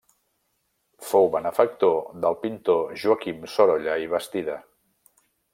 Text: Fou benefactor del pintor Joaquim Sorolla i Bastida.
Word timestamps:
Fou 1.09 1.27
benefactor 1.35 1.93
del 2.25 2.39
pintor 2.47 2.83
Joaquim 3.05 3.47
Sorolla 3.59 4.03
i 4.07 4.13
Bastida. 4.15 4.61